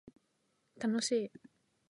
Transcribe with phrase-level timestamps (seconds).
[0.79, 1.31] 楽しい